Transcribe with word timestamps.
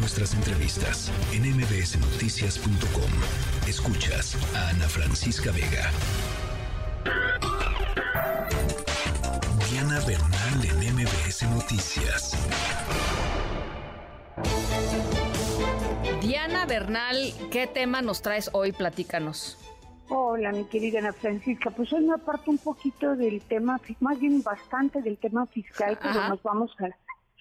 nuestras 0.00 0.32
entrevistas 0.34 1.12
en 1.32 1.42
mbsnoticias.com. 1.42 3.10
Escuchas 3.68 4.36
a 4.56 4.70
Ana 4.70 4.88
Francisca 4.88 5.52
Vega. 5.52 5.90
Diana 9.70 10.00
Bernal 10.06 10.64
en 10.64 10.94
MBS 10.94 11.42
Noticias. 11.50 12.32
Diana 16.22 16.64
Bernal, 16.64 17.34
¿qué 17.50 17.66
tema 17.66 18.00
nos 18.00 18.22
traes 18.22 18.48
hoy? 18.54 18.72
Platícanos. 18.72 19.58
Hola, 20.08 20.50
mi 20.52 20.64
querida 20.64 21.00
Ana 21.00 21.12
Francisca. 21.12 21.70
Pues 21.70 21.92
hoy 21.92 22.04
me 22.04 22.14
aparto 22.14 22.50
un 22.50 22.58
poquito 22.58 23.16
del 23.16 23.42
tema, 23.42 23.78
más 24.00 24.18
bien 24.18 24.42
bastante 24.42 25.02
del 25.02 25.18
tema 25.18 25.44
fiscal, 25.46 25.98
pero 26.02 26.26
nos 26.28 26.42
vamos 26.42 26.74
a... 26.80 26.88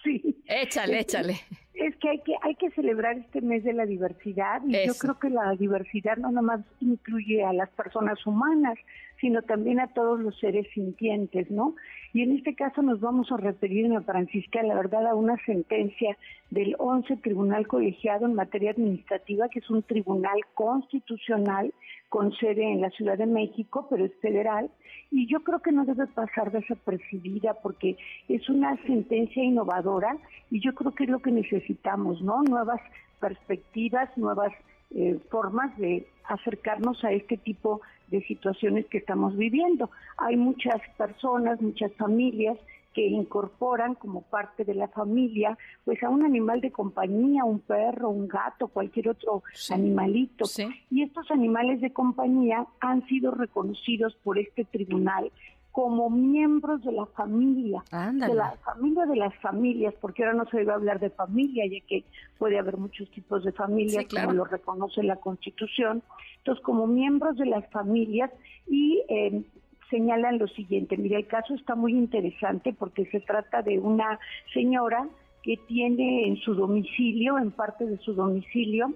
Sí. 0.04 0.36
Échale, 0.46 1.00
échale. 1.00 1.36
Es 1.74 1.96
que 1.98 2.10
hay 2.10 2.20
que 2.20 2.34
hay 2.42 2.56
que 2.56 2.70
celebrar 2.72 3.18
este 3.18 3.42
mes 3.42 3.64
de 3.64 3.74
la 3.74 3.86
diversidad 3.86 4.62
y 4.68 4.86
yo 4.86 4.94
creo 4.96 5.18
que 5.18 5.30
la 5.30 5.56
diversidad 5.56 6.18
no 6.18 6.32
nomás 6.32 6.62
incluye 6.82 7.44
a 7.44 7.54
las 7.54 7.70
personas 7.70 8.26
humanas, 8.26 8.78
sino 9.20 9.42
también 9.42 9.80
a 9.80 9.88
todos 9.88 10.20
los 10.20 10.38
seres 10.40 10.68
sintientes, 10.74 11.50
¿no? 11.52 11.76
Y 12.14 12.22
en 12.22 12.36
este 12.36 12.56
caso 12.56 12.82
nos 12.82 13.00
vamos 13.00 13.32
a 13.32 13.38
referir, 13.38 13.86
Ana 13.86 14.02
Francisca, 14.02 14.64
la 14.64 14.76
verdad, 14.76 15.06
a 15.08 15.16
una 15.16 15.38
sentencia 15.46 16.18
del 16.50 16.76
11 16.80 17.18
Tribunal 17.18 17.68
Colegiado 17.68 18.26
en 18.26 18.34
materia 18.34 18.72
administrativa, 18.72 19.50
que 19.50 19.60
es 19.60 19.70
un 19.70 19.84
tribunal 19.84 20.40
constitucional 20.54 21.74
con 22.10 22.34
sede 22.34 22.64
en 22.64 22.82
la 22.82 22.90
Ciudad 22.90 23.18
de 23.18 23.28
México, 23.28 23.86
pero 23.90 24.06
es 24.06 24.16
federal, 24.22 24.72
y 25.12 25.28
yo 25.28 25.42
creo 25.42 25.60
que 25.60 25.72
no 25.72 25.86
debe 25.86 26.08
pasar 26.08 26.52
desapercibida 26.52 27.56
porque 27.62 27.98
es 28.28 28.50
una 28.50 28.76
sentencia 28.84 29.44
innovadora 29.44 30.18
y 30.50 30.60
yo 30.60 30.74
creo 30.74 30.94
que 30.94 31.04
es 31.04 31.10
lo 31.10 31.20
que 31.20 31.32
necesitamos, 31.32 32.22
¿no? 32.22 32.42
Nuevas 32.44 32.82
perspectivas, 33.20 34.10
nuevas 34.18 34.52
eh, 34.92 35.20
formas 35.30 35.78
de 35.78 36.08
acercarnos 36.26 37.04
a 37.04 37.12
este 37.12 37.38
tipo 37.38 37.82
de 38.08 38.22
situaciones 38.24 38.86
que 38.88 38.98
estamos 38.98 39.36
viviendo. 39.38 39.90
Hay 40.18 40.36
muchas 40.36 40.82
personas, 40.98 41.62
muchas 41.62 41.94
familias 41.94 42.58
que 42.94 43.06
incorporan 43.06 43.96
como 43.96 44.24
parte 44.24 44.66
de 44.66 44.74
la 44.74 44.88
familia 44.88 45.58
pues 45.86 46.02
a 46.04 46.10
un 46.10 46.24
animal 46.24 46.60
de 46.60 46.72
compañía, 46.72 47.44
un 47.44 47.60
perro, 47.60 48.10
un 48.10 48.28
gato, 48.28 48.68
cualquier 48.68 49.10
otro 49.10 49.44
animalito. 49.70 50.46
Y 50.90 51.04
estos 51.04 51.30
animales 51.32 51.82
de 51.82 51.94
compañía 51.94 52.66
han 52.80 53.06
sido 53.08 53.32
reconocidos 53.32 54.16
por 54.24 54.40
este 54.40 54.66
tribunal 54.66 55.32
como 55.72 56.10
miembros 56.10 56.84
de 56.84 56.92
la 56.92 57.06
familia, 57.06 57.84
de 57.92 58.34
la 58.34 58.58
familia 58.66 59.06
de 59.06 59.16
las 59.16 59.36
familias, 59.36 59.94
porque 60.02 60.24
ahora 60.24 60.38
no 60.38 60.46
se 60.50 60.58
debe 60.58 60.74
hablar 60.74 61.00
de 61.00 61.10
familia, 61.12 61.66
ya 61.68 61.86
que 61.88 62.04
puede 62.38 62.58
haber 62.58 62.78
muchos 62.78 63.10
tipos 63.12 63.44
de 63.44 63.52
familias, 63.52 64.06
como 64.10 64.34
lo 64.34 64.46
reconoce 64.46 65.04
la 65.04 65.18
Constitución. 65.18 66.02
Entonces, 66.40 66.64
como 66.64 66.88
miembros 66.88 67.38
de 67.38 67.46
las 67.46 67.70
familias 67.70 68.32
y 68.68 69.04
eh, 69.10 69.44
señalan 69.90 70.40
lo 70.40 70.48
siguiente, 70.48 70.98
mira, 70.98 71.18
el 71.18 71.28
caso 71.28 71.54
está 71.54 71.76
muy 71.76 71.94
interesante 71.94 72.74
porque 72.74 73.06
se 73.06 73.20
trata 73.20 73.62
de 73.62 73.80
una 73.80 74.20
señora 74.54 75.08
que 75.44 75.58
tiene 75.68 76.28
en 76.28 76.38
su 76.38 76.56
domicilio, 76.56 77.38
en 77.38 77.52
parte 77.52 77.86
de 77.86 77.98
su 78.00 78.14
domicilio, 78.14 78.94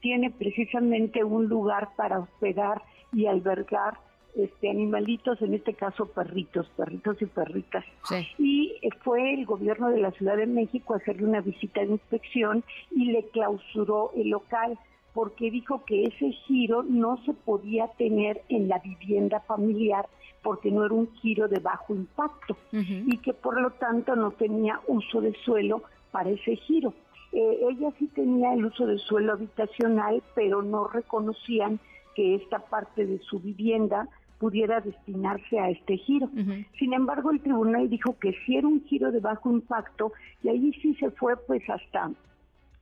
tiene 0.00 0.30
precisamente 0.30 1.24
un 1.24 1.46
lugar 1.46 1.90
para 1.96 2.18
hospedar 2.18 2.82
y 3.12 3.26
albergar 3.26 3.94
este 4.36 4.70
animalitos, 4.70 5.40
en 5.42 5.54
este 5.54 5.74
caso 5.74 6.06
perritos, 6.06 6.66
perritos 6.76 7.20
y 7.20 7.26
perritas. 7.26 7.84
Y 8.38 8.74
fue 9.02 9.34
el 9.34 9.46
gobierno 9.46 9.90
de 9.90 10.00
la 10.00 10.10
Ciudad 10.12 10.36
de 10.36 10.46
México 10.46 10.94
a 10.94 10.98
hacerle 10.98 11.24
una 11.24 11.40
visita 11.40 11.80
de 11.80 11.92
inspección 11.92 12.64
y 12.90 13.06
le 13.12 13.24
clausuró 13.28 14.12
el 14.14 14.30
local 14.30 14.78
porque 15.14 15.50
dijo 15.50 15.82
que 15.86 16.04
ese 16.04 16.30
giro 16.32 16.82
no 16.82 17.16
se 17.24 17.32
podía 17.32 17.88
tener 17.96 18.42
en 18.50 18.68
la 18.68 18.78
vivienda 18.80 19.40
familiar 19.40 20.06
porque 20.42 20.70
no 20.70 20.84
era 20.84 20.94
un 20.94 21.10
giro 21.14 21.48
de 21.48 21.58
bajo 21.58 21.94
impacto 21.94 22.56
y 22.70 23.16
que 23.18 23.32
por 23.32 23.60
lo 23.60 23.70
tanto 23.70 24.14
no 24.14 24.32
tenía 24.32 24.80
uso 24.86 25.20
de 25.20 25.32
suelo 25.44 25.82
para 26.12 26.30
ese 26.30 26.56
giro. 26.56 26.92
Eh, 27.32 27.60
ella 27.70 27.90
sí 27.98 28.08
tenía 28.08 28.52
el 28.52 28.66
uso 28.66 28.86
de 28.86 28.98
suelo 28.98 29.32
habitacional, 29.32 30.22
pero 30.34 30.62
no 30.62 30.86
reconocían 30.86 31.80
que 32.14 32.34
esta 32.34 32.58
parte 32.58 33.06
de 33.06 33.18
su 33.20 33.40
vivienda 33.40 34.08
pudiera 34.38 34.80
destinarse 34.80 35.58
a 35.58 35.70
este 35.70 35.96
giro. 35.96 36.28
Sin 36.78 36.92
embargo, 36.92 37.30
el 37.30 37.40
tribunal 37.40 37.88
dijo 37.88 38.18
que 38.18 38.34
si 38.44 38.56
era 38.56 38.68
un 38.68 38.84
giro 38.84 39.10
de 39.10 39.20
bajo 39.20 39.50
impacto 39.50 40.12
y 40.42 40.48
ahí 40.48 40.72
sí 40.82 40.94
se 40.96 41.10
fue 41.10 41.36
pues 41.36 41.62
hasta 41.68 42.10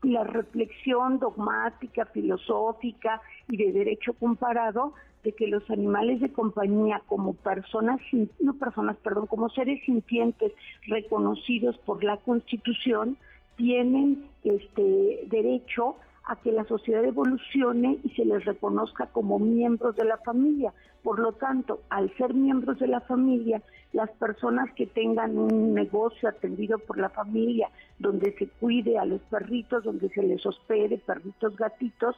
la 0.03 0.25
reflexión 0.25 1.19
dogmática, 1.19 2.05
filosófica 2.07 3.21
y 3.49 3.57
de 3.57 3.73
derecho 3.73 4.13
comparado 4.15 4.95
de 5.23 5.33
que 5.33 5.47
los 5.47 5.69
animales 5.71 6.21
de 6.21 6.33
compañía 6.33 7.01
como 7.07 7.33
personas, 7.33 7.99
no 8.41 8.55
personas, 8.55 8.97
perdón, 8.99 9.27
como 9.27 9.49
seres 9.49 9.83
sintientes 9.87 10.53
reconocidos 10.87 11.79
por 11.79 12.05
la 12.05 12.19
Constitución, 12.19 13.17
tienen 13.57 14.27
este 14.43 15.27
derecho 15.29 15.97
a 16.27 16.37
que 16.37 16.53
la 16.53 16.65
sociedad 16.65 17.05
evolucione 17.05 17.99
y 18.03 18.11
se 18.11 18.25
les 18.25 18.45
reconozca 18.45 19.07
como 19.07 19.39
miembros 19.39 19.95
de 19.97 20.05
la 20.05 20.17
familia. 20.19 20.73
Por 21.03 21.19
lo 21.19 21.33
tanto, 21.33 21.81
al 21.91 22.15
ser 22.17 22.33
miembros 22.33 22.79
de 22.79 22.87
la 22.87 23.01
familia, 23.01 23.63
las 23.93 24.11
personas 24.13 24.73
que 24.75 24.87
tengan 24.87 25.37
un 25.37 25.75
negocio 25.75 26.29
atendido 26.29 26.79
por 26.79 26.99
la 26.99 27.11
familia, 27.11 27.69
donde 27.99 28.33
se 28.39 28.49
cuide 28.49 28.99
a 28.99 29.05
los 29.05 29.21
perritos, 29.23 29.85
donde 29.85 30.09
se 30.09 30.23
les 30.23 30.45
hospede 30.47 30.99
perritos, 30.99 31.57
gatitos, 31.57 32.17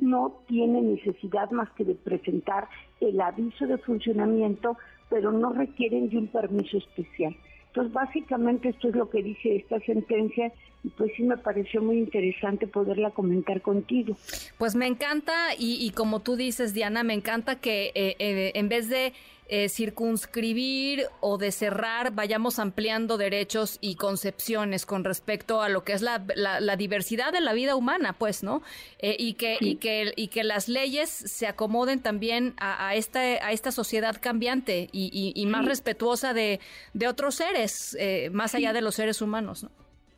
no 0.00 0.40
tienen 0.46 0.94
necesidad 0.94 1.50
más 1.50 1.68
que 1.70 1.84
de 1.84 1.96
presentar 1.96 2.68
el 3.00 3.20
aviso 3.20 3.66
de 3.66 3.78
funcionamiento, 3.78 4.76
pero 5.10 5.32
no 5.32 5.52
requieren 5.52 6.08
de 6.08 6.18
un 6.18 6.28
permiso 6.28 6.78
especial. 6.78 7.34
Básicamente 7.84 8.70
esto 8.70 8.88
es 8.88 8.94
lo 8.94 9.08
que 9.08 9.22
dice 9.22 9.56
esta 9.56 9.80
sentencia 9.80 10.52
y 10.84 10.88
pues 10.90 11.12
sí 11.16 11.22
me 11.22 11.36
pareció 11.36 11.82
muy 11.82 11.98
interesante 11.98 12.66
poderla 12.66 13.10
comentar 13.10 13.62
contigo. 13.62 14.16
Pues 14.58 14.74
me 14.74 14.86
encanta 14.86 15.32
y, 15.58 15.90
como 15.90 16.20
tú 16.20 16.36
dices, 16.36 16.74
Diana, 16.74 17.02
me 17.02 17.14
encanta 17.14 17.56
que 17.56 17.92
eh, 17.94 18.16
eh, 18.18 18.52
en 18.54 18.68
vez 18.68 18.88
de 18.88 19.12
eh, 19.48 19.68
circunscribir 19.68 21.06
o 21.20 21.38
de 21.38 21.52
cerrar, 21.52 22.12
vayamos 22.12 22.58
ampliando 22.58 23.16
derechos 23.16 23.78
y 23.80 23.96
concepciones 23.96 24.86
con 24.86 25.04
respecto 25.04 25.62
a 25.62 25.68
lo 25.68 25.84
que 25.84 25.92
es 25.92 26.02
la, 26.02 26.24
la, 26.36 26.76
diversidad 26.76 27.32
de 27.32 27.40
la 27.40 27.52
vida 27.52 27.74
humana, 27.74 28.12
pues, 28.12 28.42
¿no? 28.42 28.62
y, 29.00 29.34
que, 29.34 29.56
y, 29.60 29.76
que, 29.76 30.12
y 30.16 30.28
que 30.28 30.44
las 30.44 30.68
leyes 30.68 31.08
se 31.10 31.46
acomoden 31.46 32.00
también 32.00 32.54
a, 32.58 32.88
a 32.88 32.94
esta, 32.94 33.20
a 33.20 33.52
esta 33.52 33.72
sociedad 33.72 34.16
cambiante 34.20 34.88
y, 34.92 35.32
y, 35.34 35.46
más 35.46 35.64
respetuosa 35.64 36.34
de, 36.34 36.60
de 36.92 37.08
otros 37.08 37.36
seres, 37.36 37.96
más 38.32 38.54
allá 38.54 38.72
de 38.72 38.82
los 38.82 38.94
seres 38.94 39.22
humanos, 39.22 39.64
¿no? 39.64 39.70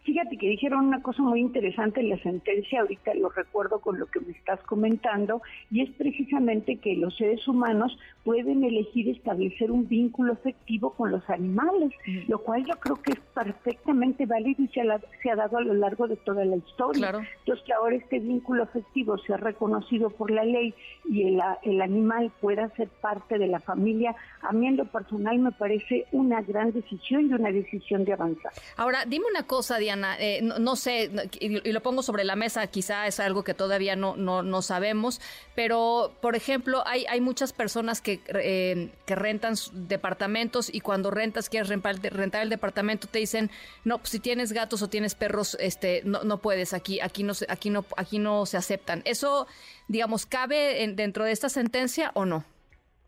Fíjate 0.05 0.39
que 0.39 0.49
dijeron 0.49 0.87
una 0.87 1.03
cosa 1.03 1.23
muy 1.23 1.41
interesante 1.41 2.01
en 2.01 2.09
la 2.09 2.19
sentencia, 2.23 2.81
ahorita 2.81 3.15
lo 3.15 3.29
recuerdo 3.29 3.81
con 3.81 3.99
lo 3.99 4.07
que 4.07 4.21
me 4.21 4.33
estás 4.33 4.59
comentando, 4.63 5.43
y 5.71 5.83
es 5.83 5.91
precisamente 5.91 6.77
que 6.77 6.97
los 6.97 7.17
seres 7.17 7.47
humanos 7.47 7.99
pueden 8.25 8.65
elegir 8.65 9.09
establecer 9.09 9.71
un 9.71 9.89
vínculo 9.89 10.33
efectivo 10.33 10.95
con 10.95 11.11
los 11.11 11.29
animales, 11.29 11.93
lo 12.29 12.39
cual 12.39 12.65
yo 12.65 12.79
creo 12.81 12.97
que 12.97 13.13
es 13.13 13.21
perfectamente 13.35 14.25
válido 14.25 14.63
y 14.63 14.69
se, 14.69 14.81
ha 14.81 15.37
dado 15.37 15.59
a 15.59 15.63
lo 15.63 15.75
largo 15.75 16.09
de 16.09 16.17
toda 16.17 16.45
la 16.45 16.57
historia. 16.57 17.13
Entonces, 17.41 17.65
que 17.67 17.73
ahora 17.73 17.97
este 17.97 18.19
vínculo 18.19 18.65
efectivo 18.65 19.19
sea 19.19 19.37
reconocido 19.37 20.11
por 20.11 20.31
la 20.31 20.45
ley 20.45 20.75
y 21.09 21.25
el, 21.25 21.41
el 21.63 21.83
animal 21.83 22.33
pueda 22.41 22.69
ser 22.77 22.89
parte 22.89 23.39
de 23.39 23.49
la 23.49 23.61
familia, 23.61 24.15
a 24.43 24.53
mí 24.53 24.67
en 24.67 24.77
lo 24.77 24.87
personal 24.87 25.39
me 25.39 25.53
parece 25.53 26.07
una 26.13 26.41
gran 26.43 26.73
decisión 26.73 27.29
y 27.29 27.33
una 27.35 27.53
decisión 27.53 28.05
de 28.05 28.15
avanzar. 28.15 28.53
Ahora, 28.77 29.05
dime 29.07 29.27
una 29.31 29.47
cosa, 29.47 29.79
Diana, 29.79 29.90
eh, 30.19 30.41
no, 30.43 30.77
sé, 30.77 31.11
y, 31.39 31.49
lo 31.73 31.83
pongo 31.83 32.03
sobre 32.03 32.25
la 32.25 32.37
mesa, 32.37 32.67
quizá 32.67 33.07
es 33.07 33.21
algo 33.21 33.45
que 33.45 33.55
todavía 33.55 33.97
no, 33.97 34.17
no, 34.17 34.43
no 34.43 34.63
sabemos, 34.63 35.21
pero, 35.55 36.15
por 36.21 36.37
ejemplo, 36.37 36.83
hay, 36.87 37.07
hay 37.07 37.21
muchas 37.21 37.53
personas 37.53 38.01
que 38.01 38.21
eh, 38.29 38.91
que, 39.07 39.15
rentan 39.15 39.55
departamentos 39.73 40.73
y 40.73 40.81
cuando 40.81 41.11
rentas, 41.11 41.49
quieres 41.49 41.69
rentar, 41.69 42.43
el 42.43 42.51
departamento, 42.51 43.07
te 43.09 43.19
dicen, 43.19 43.51
no, 43.85 43.99
pues 43.99 44.11
si 44.11 44.21
tienes 44.21 44.53
gatos 44.53 44.83
o 44.83 44.89
tienes 44.89 45.15
perros, 45.15 45.57
este, 45.61 46.03
no, 46.05 46.23
no 46.25 46.39
puedes, 46.39 46.73
aquí, 46.73 47.01
aquí 47.01 47.23
no, 47.23 47.33
aquí 47.49 47.71
no, 47.71 47.85
aquí 47.97 48.19
no 48.19 48.47
se 48.47 48.57
aceptan. 48.57 49.03
¿Eso, 49.05 49.47
digamos, 49.89 50.27
cabe 50.27 50.87
dentro 50.95 51.25
de 51.25 51.33
esta 51.33 51.49
sentencia 51.49 52.13
o 52.15 52.25
no? 52.25 52.45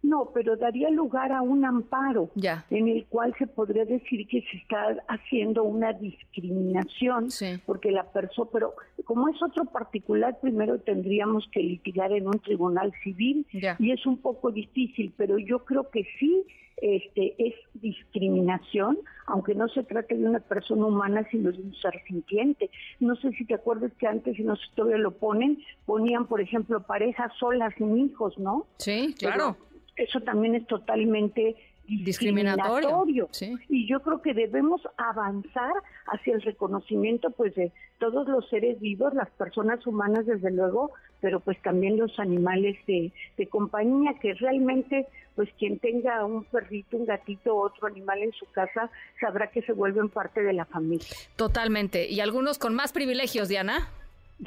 No, 0.03 0.31
pero 0.35 0.57
daría 0.57 0.91
lugar 0.91 1.31
a 1.33 1.43
un 1.43 1.65
amparo 1.65 2.31
ya. 2.35 2.67
en 2.71 2.89
el 2.89 3.07
cual 3.07 3.35
se 3.39 3.47
podría 3.47 3.85
decir 3.85 4.27
que 4.27 4.43
se 4.43 4.57
está 4.57 4.97
haciendo 5.09 5.63
una 5.63 5.93
discriminación, 5.93 7.29
porque 7.65 7.93
la 7.93 8.05
persona, 8.11 8.51
pero 8.53 8.75
como 9.05 9.29
es 9.29 9.41
otro 9.41 9.65
particular, 9.67 10.39
primero 10.41 10.81
tendríamos 10.81 11.49
que 11.53 11.61
litigar 11.61 12.13
en 12.13 12.27
un 12.27 12.41
tribunal 12.41 12.93
civil 13.05 13.47
y 13.53 13.93
es 13.93 14.05
un 14.05 14.19
poco 14.19 14.51
difícil, 14.51 15.13
pero 15.17 15.39
yo 15.39 15.61
creo 15.61 15.89
que 15.89 16.05
sí 16.19 16.45
este, 16.79 17.37
es 17.39 17.55
discriminación, 17.75 18.99
aunque 19.27 19.55
no 19.55 19.69
se 19.69 19.85
trate 19.85 20.17
de 20.17 20.27
una 20.27 20.41
persona 20.41 20.87
humana, 20.87 21.25
sino 21.31 21.53
de 21.53 21.63
un 21.63 21.75
ser 21.77 22.03
sintiente. 22.09 22.71
No 22.99 23.15
sé 23.15 23.31
si 23.33 23.45
te 23.45 23.55
acuerdas 23.55 23.93
que 24.01 24.09
antes, 24.09 24.37
si 24.37 24.43
no 24.43 24.57
sé 24.57 24.63
si 24.67 24.75
todavía 24.75 24.99
lo 24.99 25.13
ponen, 25.13 25.59
ponían, 25.87 26.27
por 26.27 26.41
ejemplo, 26.41 26.83
parejas 26.83 27.31
solas 27.39 27.73
sin 27.79 27.97
hijos, 27.99 28.37
¿no? 28.37 28.67
Sí, 28.79 29.15
claro 29.17 29.57
eso 29.97 30.21
también 30.21 30.55
es 30.55 30.67
totalmente 30.67 31.57
discriminatorio. 31.87 33.29
Y 33.69 33.87
yo 33.89 34.01
creo 34.01 34.23
que 34.23 34.35
debemos 34.35 34.81
avanzar 34.97 35.73
hacia 36.07 36.35
el 36.35 36.43
reconocimiento 36.43 37.31
pues 37.31 37.55
de 37.55 37.73
todos 37.99 38.27
los 38.29 38.49
seres 38.49 38.81
vivos, 38.81 39.15
las 39.15 39.31
personas 39.31 39.87
humanas 39.87 40.27
desde 40.27 40.51
luego, 40.51 40.93
pero 41.21 41.41
pues 41.41 41.61
también 41.63 41.99
los 41.99 42.19
animales 42.19 42.77
de, 42.87 43.13
de 43.37 43.47
compañía, 43.49 44.15
que 44.21 44.35
realmente 44.35 45.07
pues 45.35 45.49
quien 45.59 45.79
tenga 45.79 46.25
un 46.25 46.45
perrito, 46.45 46.97
un 46.97 47.07
gatito, 47.07 47.57
otro 47.57 47.87
animal 47.87 48.23
en 48.23 48.33
su 48.33 48.47
casa, 48.47 48.91
sabrá 49.21 49.51
que 49.51 49.63
se 49.63 49.73
vuelven 49.73 50.09
parte 50.09 50.43
de 50.43 50.53
la 50.53 50.67
familia. 50.67 51.07
Totalmente. 51.37 52.09
Y 52.09 52.21
algunos 52.21 52.59
con 52.59 52.75
más 52.75 52.93
privilegios, 52.93 53.49
Diana. 53.49 53.89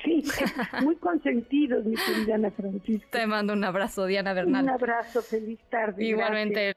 Sí, 0.03 0.23
muy 0.81 0.95
consentidos, 0.97 1.85
mi 1.85 1.95
querida 1.95 2.35
Ana 2.35 2.51
Francisca. 2.51 3.07
Te 3.11 3.25
mando 3.27 3.53
un 3.53 3.63
abrazo, 3.63 4.05
Diana 4.05 4.33
Bernal. 4.33 4.63
Un 4.63 4.69
abrazo, 4.69 5.21
feliz 5.21 5.59
tarde. 5.69 6.03
Igualmente. 6.03 6.75